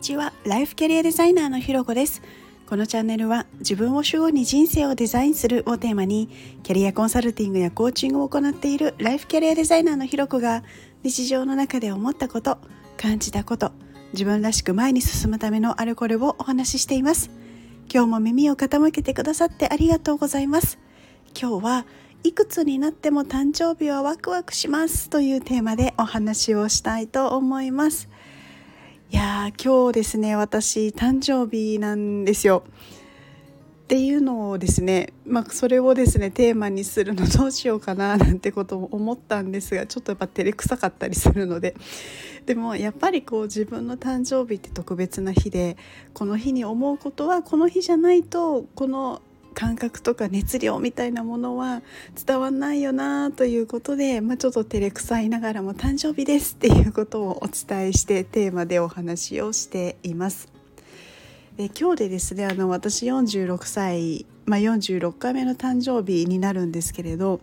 [0.00, 0.32] にちは。
[0.44, 2.22] ライフキャリアデザイナーのひろこです。
[2.66, 6.30] このチャンネルは自分を主語に人生をデザインするをテーマに
[6.62, 10.64] キャリアコンサルティングやコーチングを行っているライフキャリアデザイナーのひろこが
[11.02, 12.56] 日常の中で思ったこと
[12.96, 13.72] 感じたこと
[14.14, 17.30] 自分らしく前に進むためのあれこれをお話ししています。
[17.92, 20.78] 今日も耳を傾けてくださってありがとうございます。
[21.38, 21.86] 今日は
[22.24, 28.08] いくつになっても誕生日はワクワクしますというテーマでお話をしたいと思います。
[29.12, 32.62] いや今日ですね私誕生日なんですよ。
[33.82, 41.74] っていうのをですね、まあ、それをですねテーマにするのどうしようかななんてことも思ったんですがちょっとやっぱ照れくさかったりするので
[42.46, 45.76] でもやっぱりこう自分の誕生日って特別な日で
[46.14, 49.22] この日に思うことはこの日じゃないとこの
[49.54, 51.82] 感覚とか熱量みたいなものは
[52.26, 60.48] 伝わんないよなということで、まあ、ちょっと照れくさいながらも誕生日ですっていうことをお伝えしてテーマでお話をしています。
[61.56, 67.40] で今日でですねあの私46歳、まあ、46回目の誕生日になるんですけれど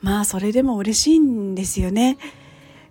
[0.00, 2.18] まあそれでも嬉しいんですよね。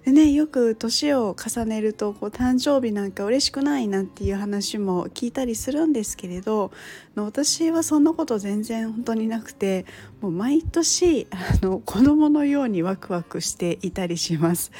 [0.05, 6.71] でねよく年を重ねるとこう誕生日なんか嬉しくないなんていう話も聞いたりするんですけれど
[7.15, 9.85] 私はそんなこと全然本当になくて
[10.19, 14.71] もう毎年あの子供のようにワクワクしていたりします。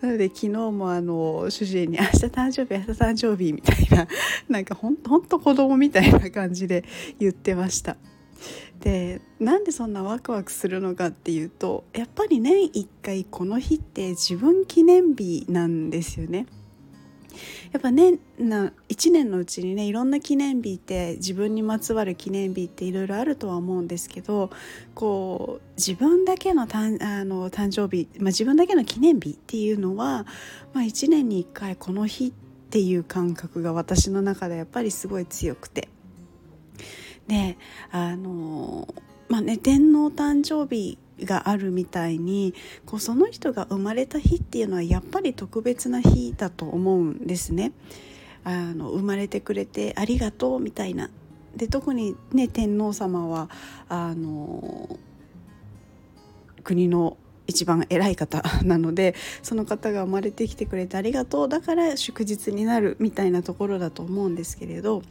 [0.00, 4.08] なので昨日もあの主人に「明日誕生日明日誕生日」みたいな
[4.48, 6.84] なんかほんほんと子供みたいな感じで
[7.20, 7.96] 言ってました。
[8.80, 16.46] でなんでそんなワクワクするのかっていうとやっぱり年1回この日って自分記念日なんですよね。
[17.72, 24.50] やっぱねな1年のうちにねいろんな記念日って自分にまつわる記念日っていろいろあるとは思うんですけど
[24.94, 30.26] こう自分だけのたんあの誕生日、まあ、自分だけの記念日っていうのは、
[30.74, 32.32] まあ、1年に1回この日っ
[32.70, 35.88] ていう感覚が私の中でやっぱりすごい強くて。
[37.32, 37.56] で
[37.90, 38.86] あの
[39.28, 42.52] まあね天皇誕生日があるみたいに
[42.84, 47.72] こうその人が生まれた日っていうのはやっぱり特別な日だと思うんですね。
[48.44, 51.08] あの生まれてくれてありがとうみたいな
[51.56, 53.48] で特にね天皇様は
[53.88, 54.98] あの
[56.64, 57.16] 国の
[57.46, 65.02] 一番偉い方なのでその方が生まれてきてくれてありがとうだから祝日になるみたいなところだと思うんですけれど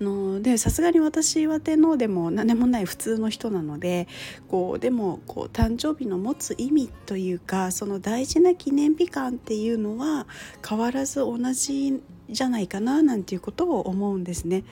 [0.00, 4.06] のでさすがに私は天皇でも何でもない普通の人なので
[4.48, 10.26] こうでもこう誕生日の持つ意味というかその大事な記念日感っていうのは
[10.66, 12.00] 変わらず同じ
[12.30, 14.64] じゃないかななんていうことを思うんですね。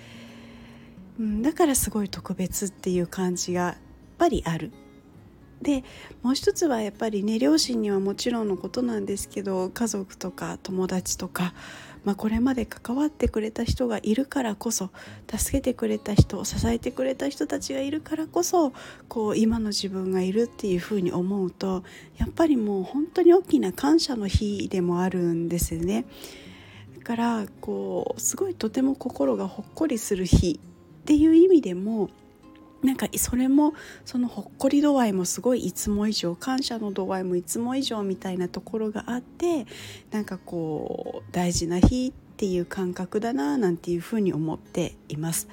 [1.19, 3.77] だからすごい特別っていう感じがやっ
[4.19, 4.71] ぱりある。
[5.63, 5.85] で
[6.23, 11.55] もう一つはやっぱりね両親にはもちろんのことなんですけど家族とか友達とか
[12.07, 14.91] まあ、これまで関わってくれた人がいるからこそ
[15.29, 18.73] 助けてくれた人支えてくれた人たちがいるからこそ
[19.09, 21.83] こう今の自分がいるっていうふうに思うと
[22.17, 26.05] やっぱりもう本当に大きな感謝の日でもあるんですよね。
[26.97, 30.61] だからこうすごいとても心がほっこりする日
[31.03, 32.09] っていう意味でも
[32.83, 39.67] なんかそれもそのほっこり度合いもすごいいつも以上感謝の度合いもいつも以上みたいなところがあって
[40.11, 45.49] なんかこう大事な日っていう感覚だななんていうふうに思っています。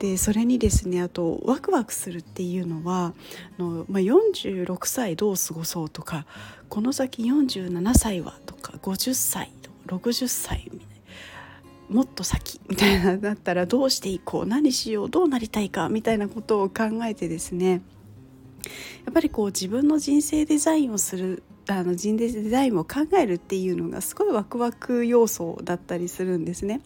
[0.00, 3.14] でそれにですねあとワクワクするっていうのは
[3.58, 6.26] あの、まあ、46歳どう過ごそうとか
[6.68, 9.52] この先47歳はとか50歳
[9.86, 10.93] 60歳みたいな
[11.88, 17.82] もっと先みたいなだったらどうしていこう何しようどうなりたいかみたいなことを考えてですね
[19.04, 26.80] やっぱりこう自分の人生デザインをするあの人生デザインを考えるっていうのがすごいワクワク要素だったりするんですね。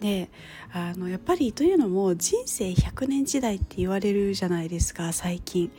[0.00, 0.30] で
[0.72, 5.70] あのやっぱりというのも人生100年時代って言われるじゃないですか最近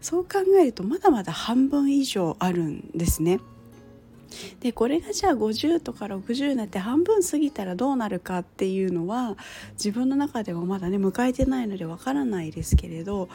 [0.00, 3.40] そう考えるとまだまだ半分以上あるんですね。
[4.60, 9.36] でこれがじゃあ50とか60になって半分過ぎたらどうなるかっていうのは
[9.72, 13.28] 自分の中ではまだね迎えてないのでわからないですけれど、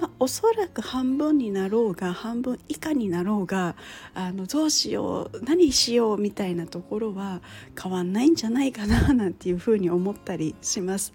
[0.00, 3.76] まあ、おそらく半分になろうが半分以下になろうが
[4.14, 7.40] あのどうしよう何しようみたいなところは
[7.80, 11.12] 変わんないんじゃないかななんていうふうに思ったりします。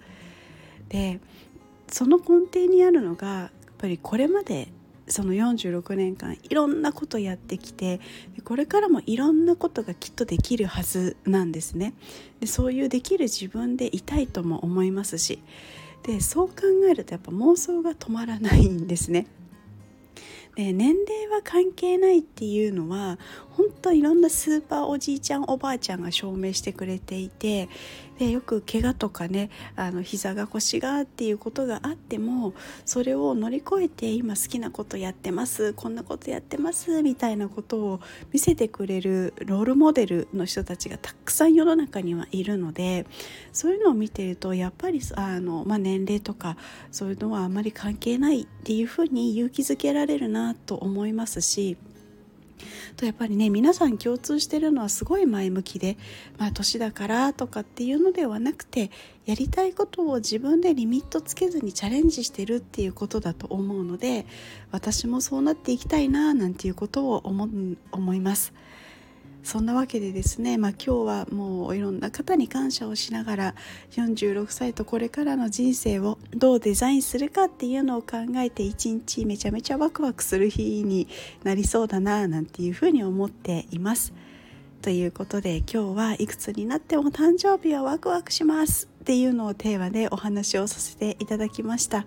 [0.89, 1.19] で
[1.87, 4.69] その根底にあるのがやっぱりこれまで
[5.07, 7.99] その46年間いろんなことやってきて
[8.43, 11.93] これからもいろんなことがきっとできるはずなんですね。
[12.39, 15.39] でそういうできる自分でいたいとも思いますし
[16.03, 16.55] でそう考
[16.89, 19.27] えるとやっぱ妄想が止まらないんですね。
[20.55, 23.17] で年齢は関係ないっていうのは
[23.49, 27.69] 本当いろんなスーパーおじいちゃんおばあちゃんが証明してくれていて
[28.19, 32.53] でよく怪我とかねあの膝が腰がっていうことがあっても
[32.85, 37.99] それを乗り越えて今好きなことやってますこんなことやってますみたいなことを
[38.31, 43.05] 見せてくれるロールモデルの人たちがたくさん世の中にはいるので
[43.51, 46.57] そういうのを見てるとやっぱりあの、まあ、年齢とか
[46.91, 51.77] そういうのはあまり関係ないっていうふうに勇気づけられるなと思いますし。
[52.97, 55.97] とやっぱりね皆さん共通してるのはすごい前向きで
[56.37, 58.91] まあ年だからとかっていうのではなくて
[59.25, 64.25] やりたいことを自分でリミットつけずにチャレンジしてるっていうことだと思うので
[64.71, 67.47] 私もそうなっていきたいななんていうことを思
[67.91, 68.53] 思います。
[69.43, 73.55] そんなわけでですね、まあ、今日はもういろんな方に感謝をしながら
[73.91, 81.09] 46歳とこれからの人生をどうデザインするかっていうのを考えて一日めちゃめちゃワクワクする日に
[81.43, 84.13] なりそうだななんていうふうに思っています。
[84.81, 92.05] ということで今日はいくつになっても誕生日はワクワクしますっていうのをテーマでお話をさせていただきました。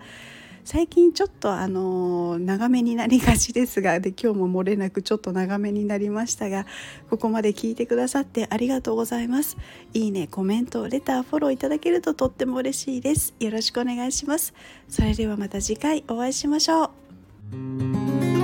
[0.66, 6.66] 最近ちょっとあの長めになりがちですがで今日も漏れなくちょっと長めになりましたが
[7.08, 9.56] ここまで聞いてくださってありがとうございます。
[9.94, 13.32] いいねコメントレターフォローいただけるととっても嬉しいです。
[13.38, 14.54] よろしくお願いします。
[14.88, 16.90] それではまた次回お会いしましょ
[17.52, 18.35] う。